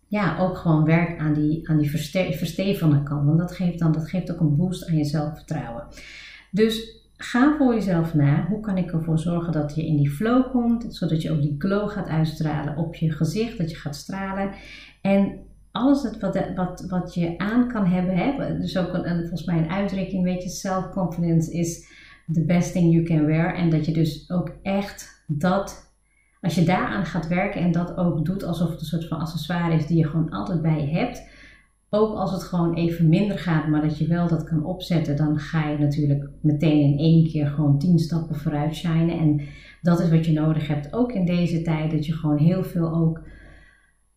ja, 0.10 0.38
ook 0.40 0.58
gewoon 0.58 0.84
werk 0.84 1.20
aan 1.20 1.34
die, 1.34 1.70
aan 1.70 1.78
die 1.78 1.90
verste 1.90 2.34
verstevigen 2.38 3.04
kan. 3.04 3.26
Want 3.26 3.40
dat 3.40 3.52
geeft, 3.52 3.80
dan, 3.80 3.92
dat 3.92 4.10
geeft 4.10 4.32
ook 4.32 4.40
een 4.40 4.56
boost 4.56 4.88
aan 4.88 4.98
je 4.98 5.04
zelfvertrouwen. 5.04 5.84
Dus 6.52 7.04
ga 7.18 7.56
voor 7.58 7.74
jezelf 7.74 8.14
na. 8.14 8.46
Hoe 8.48 8.60
kan 8.60 8.78
ik 8.78 8.92
ervoor 8.92 9.20
zorgen 9.20 9.52
dat 9.52 9.76
je 9.76 9.86
in 9.86 9.98
die 9.98 10.10
flow 10.10 10.52
komt, 10.52 10.86
zodat 10.90 11.22
je 11.22 11.32
ook 11.32 11.42
die 11.42 11.56
glow 11.58 11.90
gaat 11.90 12.08
uitstralen 12.08 12.78
op 12.78 12.96
je 12.96 13.12
gezicht, 13.12 13.58
dat 13.58 13.70
je 13.70 13.76
gaat 13.76 13.96
stralen. 13.96 14.52
En 15.02 15.40
alles 15.72 16.18
wat, 16.20 16.54
wat, 16.56 16.86
wat 16.88 17.14
je 17.14 17.38
aan 17.38 17.68
kan 17.68 17.86
hebben, 17.86 18.18
hè, 18.18 18.58
dus 18.60 18.78
ook 18.78 18.94
een, 18.94 19.20
volgens 19.20 19.46
mij 19.46 19.58
een 19.58 19.70
uitdrukking, 19.70 20.24
weet 20.24 20.44
je, 20.44 20.50
self-confidence 20.50 21.52
is 21.52 21.88
the 22.34 22.46
best 22.46 22.72
thing 22.72 22.94
you 22.94 23.04
can 23.04 23.26
wear. 23.26 23.56
En 23.56 23.70
dat 23.70 23.86
je 23.86 23.92
dus 23.92 24.32
ook 24.32 24.52
echt 24.62 25.24
dat, 25.28 25.89
als 26.42 26.56
je 26.56 26.64
daaraan 26.64 27.06
gaat 27.06 27.28
werken 27.28 27.62
en 27.62 27.72
dat 27.72 27.98
ook 27.98 28.26
doet 28.26 28.44
alsof 28.44 28.70
het 28.70 28.80
een 28.80 28.86
soort 28.86 29.08
van 29.08 29.20
accessoire 29.20 29.76
is 29.76 29.88
die 29.88 29.98
je 29.98 30.08
gewoon 30.08 30.30
altijd 30.30 30.62
bij 30.62 30.82
je 30.82 30.98
hebt, 30.98 31.28
ook 31.90 32.16
als 32.16 32.32
het 32.32 32.44
gewoon 32.44 32.74
even 32.74 33.10
minder 33.10 33.40
gaat, 33.40 33.68
maar 33.68 33.82
dat 33.82 33.98
je 33.98 34.08
wel 34.08 34.28
dat 34.28 34.44
kan 34.44 34.66
opzetten, 34.66 35.16
dan 35.18 35.40
ga 35.40 35.70
je 35.70 35.78
natuurlijk 35.78 36.30
meteen 36.42 36.82
in 36.82 36.98
één 36.98 37.28
keer 37.28 37.48
gewoon 37.48 37.80
tien 37.80 38.00
stappen 38.00 38.36
vooruit 38.36 38.76
shinen. 38.76 39.20
En 39.20 39.42
dat 39.82 40.00
is 40.00 40.10
wat 40.10 40.26
je 40.26 40.34
nodig 40.34 40.68
hebt, 40.68 40.94
ook 40.94 41.12
in 41.12 41.26
deze 41.26 41.62
tijd, 41.62 41.92
dat 41.92 42.06
je 42.06 42.14
gewoon 42.14 42.38
heel 42.38 42.64
veel 42.64 42.94
ook, 42.94 43.22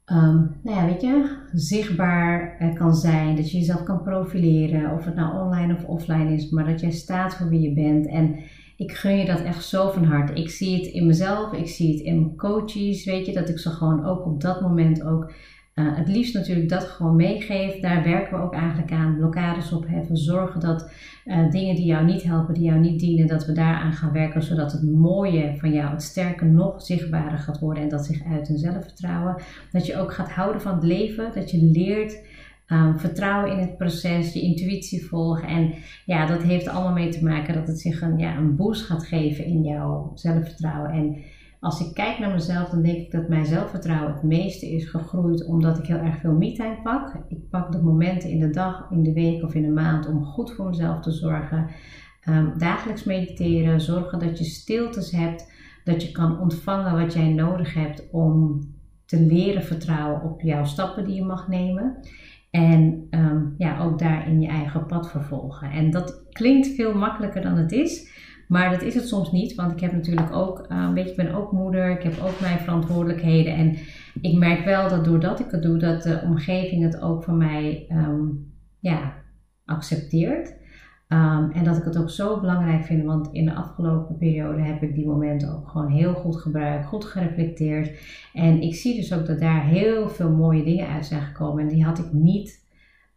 um, 0.07 0.57
nou 0.63 0.77
ja, 0.77 0.87
weet 0.87 1.01
je, 1.01 1.37
zichtbaar 1.53 2.57
eh, 2.59 2.75
kan 2.75 2.95
zijn. 2.95 3.37
Dat 3.37 3.51
je 3.51 3.59
jezelf 3.59 3.83
kan 3.83 4.03
profileren, 4.03 4.93
of 4.93 5.05
het 5.05 5.15
nou 5.15 5.47
online 5.47 5.75
of 5.75 5.85
offline 5.85 6.33
is, 6.33 6.51
maar 6.51 6.65
dat 6.65 6.81
jij 6.81 6.91
staat 6.91 7.35
voor 7.35 7.49
wie 7.49 7.61
je 7.61 7.73
bent. 7.73 8.07
En 8.07 8.37
ik 8.83 8.93
gun 8.93 9.17
je 9.17 9.25
dat 9.25 9.41
echt 9.41 9.65
zo 9.65 9.91
van 9.91 10.05
harte. 10.05 10.33
Ik 10.33 10.51
zie 10.51 10.77
het 10.77 10.87
in 10.87 11.07
mezelf, 11.07 11.53
ik 11.53 11.69
zie 11.69 11.93
het 11.93 12.01
in 12.01 12.21
mijn 12.21 12.37
coaches, 12.37 13.05
weet 13.05 13.27
je, 13.27 13.33
dat 13.33 13.49
ik 13.49 13.59
ze 13.59 13.71
gewoon 13.71 14.05
ook 14.05 14.27
op 14.27 14.41
dat 14.41 14.61
moment 14.61 15.03
ook 15.03 15.33
uh, 15.75 15.97
het 15.97 16.09
liefst 16.09 16.35
natuurlijk 16.35 16.69
dat 16.69 16.85
gewoon 16.85 17.17
meegeeft. 17.17 17.83
Daar 17.83 18.03
werken 18.03 18.39
we 18.39 18.45
ook 18.45 18.55
eigenlijk 18.55 18.93
aan. 18.93 19.17
Blokkades 19.17 19.73
opheffen. 19.73 20.17
Zorgen 20.17 20.61
dat 20.61 20.91
uh, 21.25 21.51
dingen 21.51 21.75
die 21.75 21.85
jou 21.85 22.05
niet 22.05 22.23
helpen, 22.23 22.55
die 22.55 22.63
jou 22.63 22.79
niet 22.79 23.01
dienen, 23.01 23.27
dat 23.27 23.47
we 23.47 23.53
daaraan 23.53 23.93
gaan 23.93 24.13
werken. 24.13 24.43
Zodat 24.43 24.73
het 24.73 24.83
mooie 24.83 25.55
van 25.57 25.73
jou, 25.73 25.91
het 25.91 26.03
sterke, 26.03 26.45
nog 26.45 26.83
zichtbaarder 26.83 27.39
gaat 27.39 27.59
worden. 27.59 27.83
En 27.83 27.89
dat 27.89 28.05
zich 28.05 28.25
uit 28.25 28.49
in 28.49 28.59
zelfvertrouwen. 28.59 29.43
Dat 29.71 29.87
je 29.87 29.97
ook 29.97 30.13
gaat 30.13 30.31
houden 30.31 30.61
van 30.63 30.75
het 30.75 30.85
leven. 30.85 31.31
Dat 31.35 31.51
je 31.51 31.63
leert. 31.63 32.21
Um, 32.73 32.99
vertrouwen 32.99 33.53
in 33.53 33.59
het 33.59 33.77
proces, 33.77 34.33
je 34.33 34.41
intuïtie 34.41 35.07
volgen. 35.07 35.49
En 35.49 35.75
ja, 36.07 36.27
dat 36.27 36.43
heeft 36.43 36.69
allemaal 36.69 36.93
mee 36.93 37.09
te 37.09 37.25
maken 37.25 37.55
dat 37.55 37.67
het 37.67 37.81
zich 37.81 38.01
een, 38.01 38.19
ja, 38.19 38.37
een 38.37 38.57
boost 38.57 38.85
gaat 38.85 39.05
geven 39.05 39.45
in 39.45 39.63
jouw 39.63 40.13
zelfvertrouwen. 40.15 40.91
En 40.91 41.17
als 41.61 41.81
ik 41.81 41.95
kijk 41.95 42.19
naar 42.19 42.33
mezelf, 42.33 42.69
dan 42.69 42.83
denk 42.83 42.97
ik 42.97 43.11
dat 43.11 43.29
mijn 43.29 43.47
zelfvertrouwen 43.47 44.13
het 44.13 44.23
meeste 44.23 44.71
is 44.71 44.89
gegroeid 44.89 45.45
omdat 45.45 45.79
ik 45.79 45.87
heel 45.87 45.99
erg 45.99 46.19
veel 46.19 46.33
me-time 46.33 46.79
pak. 46.83 47.17
Ik 47.29 47.49
pak 47.51 47.73
de 47.73 47.83
momenten 47.83 48.31
in 48.31 48.39
de 48.39 48.51
dag, 48.51 48.87
in 48.91 49.03
de 49.03 49.13
week 49.13 49.43
of 49.43 49.55
in 49.55 49.63
de 49.63 49.69
maand 49.69 50.09
om 50.09 50.25
goed 50.25 50.53
voor 50.53 50.67
mezelf 50.67 51.01
te 51.01 51.11
zorgen. 51.11 51.67
Um, 52.29 52.53
dagelijks 52.59 53.05
mediteren, 53.05 53.81
zorgen 53.81 54.19
dat 54.19 54.39
je 54.39 54.45
stiltes 54.45 55.11
hebt, 55.11 55.53
dat 55.85 56.03
je 56.03 56.13
kan 56.13 56.41
ontvangen 56.41 57.01
wat 57.01 57.13
jij 57.13 57.29
nodig 57.29 57.75
hebt 57.75 58.11
om 58.11 58.61
te 59.05 59.21
leren 59.21 59.63
vertrouwen 59.63 60.23
op 60.23 60.41
jouw 60.41 60.65
stappen 60.65 61.05
die 61.05 61.15
je 61.15 61.25
mag 61.25 61.49
nemen. 61.49 61.97
En 62.53 63.07
um, 63.11 63.55
ja, 63.59 63.81
ook 63.81 63.99
daarin 63.99 64.41
je 64.41 64.49
eigen 64.49 64.87
pad 64.87 65.11
vervolgen. 65.11 65.71
En 65.71 65.91
dat 65.91 66.25
klinkt 66.33 66.69
veel 66.69 66.95
makkelijker 66.95 67.43
dan 67.43 67.57
het 67.57 67.73
is. 67.73 68.11
Maar 68.49 68.71
dat 68.71 68.83
is 68.83 68.95
het 68.95 69.09
soms 69.09 69.33
niet, 69.33 69.55
want 69.55 69.73
ik 69.73 69.81
heb 69.81 69.93
natuurlijk 69.93 70.35
ook, 70.35 70.67
uh, 70.69 70.93
weet 70.93 71.05
je, 71.05 71.11
ik 71.11 71.17
ben 71.17 71.35
ook 71.35 71.53
moeder, 71.53 71.91
ik 71.91 72.03
heb 72.03 72.19
ook 72.23 72.41
mijn 72.41 72.59
verantwoordelijkheden. 72.59 73.55
En 73.55 73.77
ik 74.21 74.39
merk 74.39 74.65
wel 74.65 74.89
dat 74.89 75.05
doordat 75.05 75.41
ik 75.41 75.51
het 75.51 75.63
doe, 75.63 75.79
dat 75.79 76.03
de 76.03 76.21
omgeving 76.25 76.83
het 76.83 77.01
ook 77.01 77.25
van 77.25 77.37
mij 77.37 77.87
um, 77.91 78.53
ja, 78.79 79.15
accepteert. 79.65 80.55
Um, 81.13 81.51
en 81.51 81.65
dat 81.65 81.77
ik 81.77 81.85
het 81.85 81.99
ook 81.99 82.11
zo 82.11 82.41
belangrijk 82.41 82.85
vind, 82.85 83.05
want 83.05 83.29
in 83.33 83.45
de 83.45 83.55
afgelopen 83.55 84.17
periode 84.17 84.63
heb 84.63 84.83
ik 84.83 84.95
die 84.95 85.07
momenten 85.07 85.55
ook 85.55 85.69
gewoon 85.69 85.91
heel 85.91 86.15
goed 86.15 86.37
gebruikt, 86.37 86.87
goed 86.87 87.05
gereflecteerd. 87.05 87.91
En 88.33 88.63
ik 88.63 88.75
zie 88.75 88.95
dus 88.97 89.15
ook 89.15 89.27
dat 89.27 89.41
daar 89.41 89.65
heel 89.65 90.09
veel 90.09 90.31
mooie 90.31 90.65
dingen 90.65 90.89
uit 90.89 91.07
zijn 91.07 91.23
gekomen. 91.23 91.63
En 91.63 91.69
die 91.69 91.85
had 91.85 91.99
ik 91.99 92.13
niet 92.13 92.61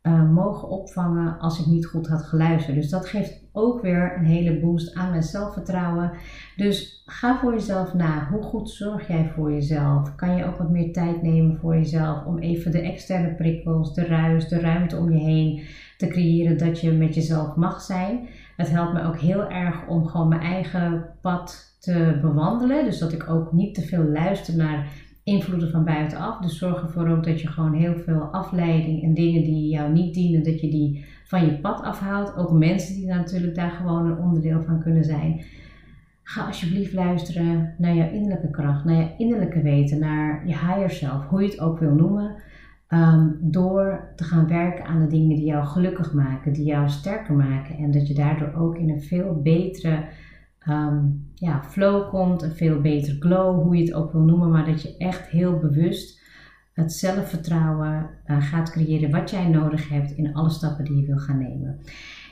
uh, 0.04 0.32
mogen 0.32 0.70
opvangen 0.70 1.40
als 1.40 1.60
ik 1.60 1.66
niet 1.66 1.86
goed 1.86 2.08
had 2.08 2.24
geluisterd. 2.24 2.76
Dus 2.76 2.90
dat 2.90 3.06
geeft 3.06 3.44
ook 3.52 3.82
weer 3.82 4.18
een 4.18 4.26
hele 4.26 4.60
boost 4.60 4.96
aan 4.96 5.10
mijn 5.10 5.24
zelfvertrouwen. 5.24 6.12
Dus 6.56 7.04
ga 7.06 7.40
voor 7.40 7.54
jezelf 7.54 7.94
na. 7.94 8.28
Hoe 8.32 8.42
goed 8.42 8.70
zorg 8.70 9.08
jij 9.08 9.32
voor 9.36 9.52
jezelf? 9.52 10.16
Kan 10.16 10.36
je 10.36 10.46
ook 10.46 10.58
wat 10.58 10.70
meer 10.70 10.94
tijd 10.94 11.22
nemen 11.22 11.58
voor 11.58 11.76
jezelf 11.76 12.26
om 12.26 12.38
even 12.38 12.72
de 12.72 12.82
externe 12.82 13.36
prikkels, 13.36 13.94
de 13.94 14.06
ruis, 14.06 14.48
de 14.48 14.60
ruimte 14.60 14.98
om 14.98 15.12
je 15.12 15.20
heen 15.20 15.62
te 15.98 16.08
creëren 16.08 16.58
dat 16.58 16.82
je 16.82 16.92
met 16.92 17.16
jezelf 17.16 17.56
mag 17.56 17.82
zijn? 17.82 18.28
Het 18.58 18.70
helpt 18.70 18.94
me 18.94 19.04
ook 19.04 19.20
heel 19.20 19.50
erg 19.50 19.88
om 19.88 20.08
gewoon 20.08 20.28
mijn 20.28 20.42
eigen 20.42 21.06
pad 21.22 21.76
te 21.80 22.20
bewandelen. 22.22 22.86
Dus 22.86 23.00
dat 23.00 23.14
ik 23.14 23.30
ook 23.30 23.52
niet 23.52 23.76
te 23.76 23.82
veel 23.82 24.04
luister 24.04 24.56
naar 24.56 24.88
invloeden 25.24 25.72
van 25.72 25.84
buitenaf. 25.84 26.38
Dus 26.38 26.58
zorg 26.58 26.82
ervoor 26.82 27.08
ook 27.08 27.24
dat 27.24 27.42
je 27.42 27.48
gewoon 27.48 27.74
heel 27.74 27.96
veel 27.96 28.22
afleiding 28.22 29.04
en 29.04 29.14
dingen 29.14 29.44
die 29.44 29.70
jou 29.70 29.92
niet 29.92 30.14
dienen, 30.14 30.44
dat 30.44 30.62
je 30.62 30.70
die 30.70 31.06
van 31.26 31.46
je 31.46 31.60
pad 31.60 31.82
afhoudt. 31.82 32.36
Ook 32.36 32.52
mensen 32.52 32.96
die 32.96 33.06
natuurlijk 33.06 33.56
daar 33.56 33.72
gewoon 33.72 34.06
een 34.06 34.18
onderdeel 34.18 34.62
van 34.62 34.82
kunnen 34.82 35.04
zijn. 35.04 35.44
Ga 36.24 36.46
alsjeblieft 36.46 36.94
luisteren 36.94 37.74
naar 37.78 37.96
jouw 37.96 38.10
innerlijke 38.10 38.50
kracht, 38.50 38.86
naar 38.86 38.96
je 38.96 39.14
innerlijke 39.18 39.62
weten, 39.62 40.00
naar 40.00 40.48
je 40.48 40.54
higher 40.54 40.90
self, 40.90 41.28
hoe 41.28 41.42
je 41.42 41.48
het 41.48 41.60
ook 41.60 41.80
wil 41.80 41.94
noemen. 41.94 42.36
Ehm, 42.96 43.30
door 43.40 44.14
te 44.16 44.24
gaan 44.24 44.48
werken 44.48 44.86
aan 44.86 45.00
de 45.00 45.08
dingen 45.08 45.36
die 45.36 45.46
jou 45.46 45.66
gelukkig 45.66 46.14
maken, 46.14 46.54
die 46.54 46.66
jou 46.66 46.90
sterker 46.90 47.36
maken. 47.36 47.78
En 47.78 47.92
dat 47.92 48.08
je 48.08 48.14
daardoor 48.14 48.54
ook 48.54 48.78
in 48.78 48.90
een 48.90 49.02
veel 49.02 49.42
betere 49.42 50.06
um, 50.70 51.30
ja, 51.34 51.64
flow 51.64 52.10
komt, 52.10 52.42
een 52.42 52.56
veel 52.56 52.82
beter 52.82 53.16
glow, 53.20 53.64
hoe 53.64 53.76
je 53.76 53.84
het 53.84 53.94
ook 53.94 54.12
wil 54.12 54.22
noemen, 54.22 54.50
maar 54.50 54.66
dat 54.66 54.82
je 54.82 54.98
echt 54.98 55.28
heel 55.28 55.58
bewust 55.58 56.22
het 56.74 56.94
zelfvertrouwen 56.94 58.10
uh, 58.26 58.42
gaat 58.42 58.72
creëren 58.72 59.12
wat 59.12 59.30
jij 59.30 59.48
nodig 59.48 59.90
hebt 59.90 60.12
in 60.12 60.34
alle 60.34 60.50
stappen 60.50 60.86
die 60.86 60.98
je 60.98 61.06
wil 61.06 61.18
gaan 61.18 61.38
nemen. 61.38 61.80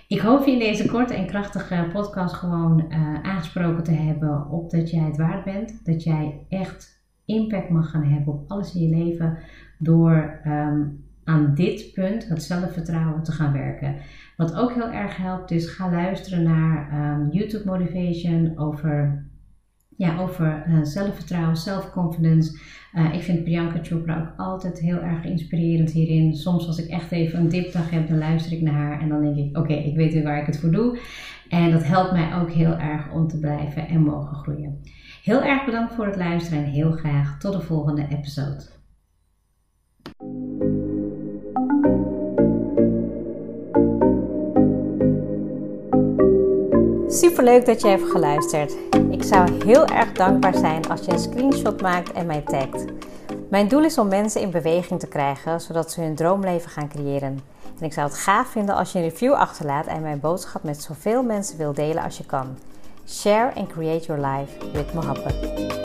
Ik 0.08 0.20
hoop 0.20 0.46
je 0.46 0.51
in 0.51 0.60
deze 0.60 0.88
korte 0.88 1.13
en 1.13 1.27
krachtige 1.27 1.89
podcast 1.93 2.34
gewoon 2.34 2.86
uh, 2.89 3.22
aangesproken 3.22 3.84
te 3.84 3.91
hebben 3.91 4.50
op 4.50 4.70
dat 4.70 4.89
jij 4.89 5.03
het 5.03 5.17
waard 5.17 5.43
bent, 5.43 5.86
dat 5.86 6.03
jij 6.03 6.46
echt 6.50 7.02
impact 7.25 7.70
mag 7.70 7.89
gaan 7.89 8.03
hebben 8.03 8.34
op 8.34 8.44
alles 8.48 8.75
in 8.75 8.82
je 8.82 8.96
leven 8.96 9.38
door 9.77 10.39
um, 10.46 11.03
aan 11.24 11.53
dit 11.56 11.92
punt, 11.94 12.27
het 12.27 12.44
zelfvertrouwen, 12.44 13.24
te 13.24 13.32
gaan 13.32 13.53
werken. 13.53 13.96
Wat 14.38 14.56
ook 14.56 14.74
heel 14.74 14.92
erg 14.92 15.18
helpt, 15.18 15.51
is 15.51 15.70
ga 15.70 15.92
luisteren 15.92 16.44
naar 16.44 16.94
um, 16.94 17.30
YouTube 17.32 17.65
Motivation 17.65 18.58
over, 18.58 19.25
ja, 19.98 20.20
over 20.20 20.65
uh, 20.68 20.84
zelfvertrouwen, 20.84 21.56
self-confidence. 21.56 22.60
Uh, 22.94 23.13
ik 23.13 23.22
vind 23.22 23.44
Priyanka 23.44 23.80
Chopra 23.82 24.22
ook 24.22 24.34
altijd 24.38 24.80
heel 24.80 25.01
erg 25.01 25.24
inspirerend 25.24 25.92
hierin. 25.92 26.36
Soms 26.36 26.68
als 26.68 26.77
ik 26.77 26.89
echt 26.89 27.12
even 27.12 27.39
een 27.39 27.50
dipdag 27.50 27.89
heb, 27.89 28.08
dan 28.08 28.18
luister 28.18 28.51
ik 28.51 28.62
naar 28.62 28.74
haar 28.74 29.01
en 29.01 29.10
dan 29.10 29.22
denk 29.22 29.36
ik, 29.36 29.58
oké, 29.58 29.74
ik 29.74 29.96
weet 29.96 30.13
weer 30.13 30.24
waar 30.24 30.39
ik 30.39 30.46
het 30.46 30.60
voor 30.60 30.72
doe. 30.72 31.00
En 31.50 31.72
dat 31.72 31.84
helpt 31.84 32.12
mij 32.12 32.36
ook 32.36 32.51
heel 32.51 32.77
erg 32.77 33.12
om 33.12 33.27
te 33.27 33.39
blijven 33.39 33.88
en 33.88 34.01
mogen 34.01 34.36
groeien. 34.36 34.82
Heel 35.24 35.42
erg 35.42 35.65
bedankt 35.65 35.94
voor 35.94 36.06
het 36.06 36.15
luisteren 36.15 36.63
en 36.63 36.70
heel 36.70 36.92
graag 36.92 37.39
tot 37.39 37.53
de 37.53 37.62
volgende 37.62 38.08
episode. 38.10 38.63
Super 47.08 47.44
leuk 47.44 47.65
dat 47.65 47.82
je 47.82 47.88
hebt 47.88 48.12
geluisterd. 48.12 48.77
Ik 49.12 49.24
zou 49.24 49.65
heel 49.65 49.86
erg 49.86 50.12
dankbaar 50.12 50.56
zijn 50.56 50.88
als 50.89 51.06
je 51.06 51.12
een 51.12 51.20
screenshot 51.20 51.82
maakt 51.82 52.12
en 52.12 52.25
mij 52.25 52.42
tagt. 52.42 52.86
Mijn 53.50 53.68
doel 53.68 53.84
is 53.84 53.98
om 53.98 54.08
mensen 54.08 54.42
in 54.42 54.51
beweging 54.51 55.00
te 55.00 55.08
krijgen, 55.08 55.62
zodat 55.62 55.92
ze 55.92 56.01
hun 56.01 56.15
droomleven 56.15 56.70
gaan 56.70 56.89
creëren. 56.89 57.39
En 57.80 57.86
ik 57.86 57.94
zou 57.94 58.08
het 58.08 58.18
gaaf 58.18 58.48
vinden 58.48 58.75
als 58.75 58.92
je 58.92 59.00
een 59.00 59.10
review 59.10 59.34
achterlaat 59.34 59.86
en 59.86 60.01
mijn 60.01 60.20
boodschap 60.20 60.63
met 60.63 60.82
zoveel 60.82 61.24
mensen 61.24 61.58
wil 61.58 61.74
delen 61.74 62.03
als 62.03 62.18
je 62.18 62.25
kan. 62.25 62.58
Share 63.05 63.50
and 63.57 63.69
create 63.69 64.07
your 64.07 64.17
life 64.17 64.57
with 64.74 64.88
Mohabbat. 64.93 65.83